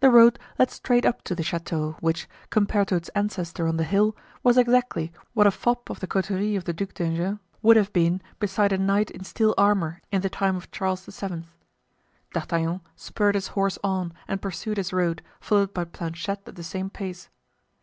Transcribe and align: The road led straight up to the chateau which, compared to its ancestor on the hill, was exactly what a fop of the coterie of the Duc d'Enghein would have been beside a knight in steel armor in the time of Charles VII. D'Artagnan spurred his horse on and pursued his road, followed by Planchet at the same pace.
The 0.00 0.08
road 0.08 0.38
led 0.58 0.70
straight 0.70 1.04
up 1.04 1.20
to 1.24 1.34
the 1.34 1.42
chateau 1.42 1.96
which, 2.00 2.26
compared 2.48 2.88
to 2.88 2.96
its 2.96 3.10
ancestor 3.10 3.68
on 3.68 3.76
the 3.76 3.84
hill, 3.84 4.16
was 4.42 4.56
exactly 4.56 5.12
what 5.34 5.46
a 5.46 5.50
fop 5.50 5.90
of 5.90 6.00
the 6.00 6.06
coterie 6.06 6.56
of 6.56 6.64
the 6.64 6.72
Duc 6.72 6.94
d'Enghein 6.94 7.38
would 7.60 7.76
have 7.76 7.92
been 7.92 8.22
beside 8.40 8.72
a 8.72 8.78
knight 8.78 9.10
in 9.10 9.24
steel 9.24 9.52
armor 9.58 10.00
in 10.10 10.22
the 10.22 10.30
time 10.30 10.56
of 10.56 10.70
Charles 10.70 11.04
VII. 11.04 11.42
D'Artagnan 12.32 12.80
spurred 12.96 13.34
his 13.34 13.48
horse 13.48 13.78
on 13.84 14.14
and 14.26 14.40
pursued 14.40 14.78
his 14.78 14.90
road, 14.90 15.20
followed 15.38 15.74
by 15.74 15.84
Planchet 15.84 16.48
at 16.48 16.54
the 16.56 16.62
same 16.64 16.88
pace. 16.88 17.28